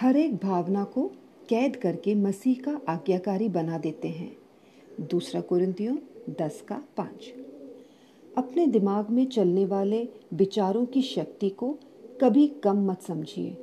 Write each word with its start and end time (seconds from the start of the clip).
हर 0.00 0.16
एक 0.16 0.36
भावना 0.36 0.84
को 0.84 1.12
कैद 1.48 1.76
करके 1.76 2.14
मसीह 2.14 2.62
का 2.62 2.80
आज्ञाकारी 2.88 3.48
बना 3.48 3.78
देते 3.78 4.08
हैं। 4.08 4.36
दूसरा 5.00 5.40
कुरिंतियों 5.40 5.96
दस 6.30 6.64
का 6.68 6.82
पाँच। 6.96 7.32
अपने 8.38 8.66
दिमाग 8.66 9.10
में 9.10 9.26
चलने 9.26 9.64
वाले 9.66 10.08
विचारों 10.34 10.86
की 10.86 11.02
शक्ति 11.02 11.50
को 11.50 11.78
कभी 12.20 12.48
कम 12.48 12.86
मत 12.90 13.02
समझिए। 13.02 13.56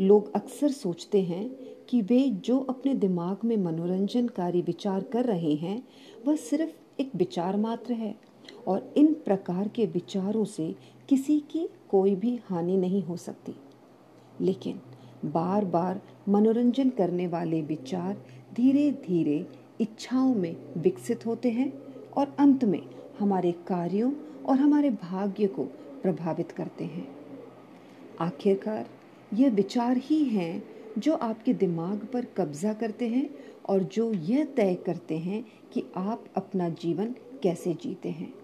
लोग 0.00 0.34
अक्सर 0.34 0.68
सोचते 0.68 1.22
हैं 1.22 1.50
कि 1.88 2.02
वे 2.02 2.28
जो 2.28 2.58
अपने 2.58 2.94
दिमाग 2.94 3.36
में 3.44 3.56
मनोरंजनकारी 3.56 4.62
विचार 4.62 5.02
कर 5.02 5.24
रहे 5.24 5.54
हैं, 5.54 5.88
वह 6.26 6.36
सिर्फ़ 6.36 7.00
एक 7.00 7.10
विचार 7.16 7.56
मात्र 7.56 7.92
है 7.92 8.14
और 8.66 8.94
इन 8.96 9.14
प्रकार 9.14 9.68
के 9.68 9.86
विचारों 9.86 10.44
से 10.44 10.74
किसी 11.08 11.40
की 11.40 11.68
कोई 11.90 12.14
भी 12.14 12.40
हानि 12.44 12.76
नहीं 12.76 13.02
हो 13.02 13.16
सकती। 13.16 13.54
लेकिन 14.40 14.80
बार 15.24 15.64
बार 15.64 16.00
मनोरंजन 16.28 16.90
करने 16.90 17.26
वाले 17.26 17.62
विचार 17.62 18.16
धीरे 18.54 18.90
धीरे 18.92 19.46
इच्छाओं 19.80 20.34
में 20.34 20.56
विकसित 20.76 21.26
होते 21.26 21.50
हैं 21.50 21.72
और 22.16 22.36
अंत 22.38 22.64
में 22.64 22.82
हमारे 23.18 23.52
कार्यों 23.52 24.12
और 24.44 24.56
हमारे 24.56 24.90
भाग्य 24.90 25.46
को 25.46 25.64
प्रभावित 26.02 26.52
करते 26.52 26.84
हैं। 26.84 27.08
आखिरकार, 28.20 28.86
ये 29.34 29.48
विचार 29.50 29.96
ही 29.96 30.24
हैं 30.24 30.62
जो 30.98 31.14
आपके 31.14 31.54
दिमाग 31.54 32.06
पर 32.12 32.24
कब्जा 32.24 32.72
करते 32.72 33.08
हैं 33.08 33.30
और 33.68 33.82
जो 33.82 34.12
यह 34.12 34.44
तय 34.44 34.74
करते 34.74 35.18
हैं 35.18 35.44
कि 35.72 35.84
आप 35.96 36.24
अपना 36.36 36.68
जीवन 36.68 37.14
कैसे 37.42 37.74
जीते 37.74 38.08
हैं। 38.08 38.34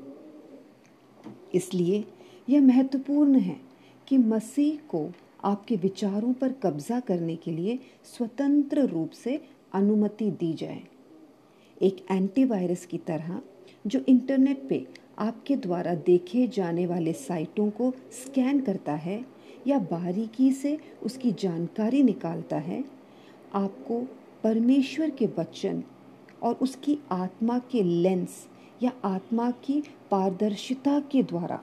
इसलिए 1.55 2.05
यह 2.49 2.61
महत्वपूर्ण 2.61 3.39
है 3.39 3.61
कि 4.09 4.19
मसीह 4.19 4.77
को 4.89 5.11
आपके 5.45 5.77
विचारों 5.77 6.33
पर 6.33 6.53
कब्जा 6.53 7.01
करने 7.01 7.37
के 7.37 7.51
लिए 7.51 7.79
स्वतंत्र 8.05 8.87
रूप 8.87 9.11
से 9.11 9.41
अनुमति 9.73 10.31
दी 10.31 10.53
जाए। 10.53 10.83
एक 11.83 12.05
एंटीवायरस 12.11 12.87
की 12.87 12.99
तरह, 12.99 13.41
जो 13.87 14.01
इंटरनेट 14.09 14.69
पे 14.69 14.87
आपके 15.19 15.57
द्वारा 15.57 15.95
देखे 15.95 16.47
जाने 16.49 16.87
वाले 16.87 17.13
साइटों 17.13 17.71
को 17.71 17.93
स्कैन 18.13 18.61
करता 18.61 18.93
है 18.95 19.25
या 19.67 19.79
बारीकी 19.79 20.53
से 20.53 20.79
उसकी 21.03 21.33
जानकारी 21.33 22.03
निकालता 22.03 22.57
है, 22.57 22.85
आपको 23.55 24.01
परमेश्वर 24.45 25.11
के 25.11 25.27
वचन 25.39 25.83
और 26.43 26.55
उसकी 26.55 26.99
आत्मा 27.13 27.59
के 27.59 27.83
लेंस 27.83 28.47
या 28.83 28.93
आत्मा 29.05 29.51
की 29.51 29.83
पारदर्शिता 30.11 30.99
के 31.01 31.23
द्वारा 31.23 31.61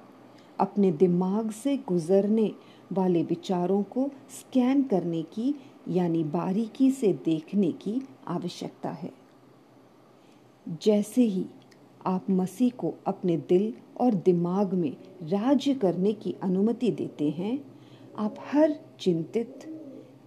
अपने 0.59 0.91
दिमाग 0.91 1.51
से 1.51 1.77
गुजरने 1.77 2.51
वाले 2.91 3.23
विचारों 3.23 3.83
को 3.83 4.09
स्कैन 4.29 4.83
करने 4.83 5.23
की, 5.23 5.55
यानी 5.87 6.23
बारीकी 6.23 6.91
से 6.91 7.13
देखने 7.25 7.71
की 7.71 8.01
आवश्यकता 8.27 8.89
है। 8.89 9.11
जैसे 10.83 11.21
ही 11.21 11.45
आप 12.05 12.29
मसीह 12.29 12.71
को 12.77 12.93
अपने 13.07 13.37
दिल 13.37 13.73
और 13.99 14.13
दिमाग 14.13 14.73
में 14.73 14.97
राज्य 15.23 15.73
करने 15.73 16.13
की 16.13 16.35
अनुमति 16.43 16.91
देते 16.91 17.29
हैं, 17.29 17.59
आप 18.17 18.35
हर 18.51 18.75
चिंतित 18.99 19.59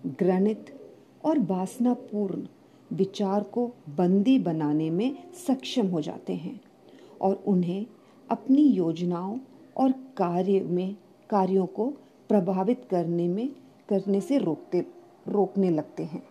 ग्रणित 0.06 0.80
और 1.24 1.38
वासनापूर्ण 1.38 2.46
विचार 2.92 3.42
को 3.42 3.66
बंदी 3.88 4.38
बनाने 4.38 4.90
में 4.90 5.32
सक्षम 5.46 5.86
हो 5.86 6.00
जाते 6.00 6.34
हैं 6.34 6.60
और 7.20 7.42
उन्हें 7.46 7.86
अपनी 8.30 8.62
योजनाओं 8.62 9.38
और 9.76 9.92
कार्य 10.16 10.60
में, 10.60 10.96
कार्यों 11.30 11.66
को 11.66 11.92
प्रभावित 12.30 12.86
करने 12.90 13.28
में 13.28 13.48
करने 13.88 14.20
से 14.20 14.38
रोकते 14.38 14.86
रोकने 15.28 15.70
लगते 15.70 16.02
हैं। 16.02 16.22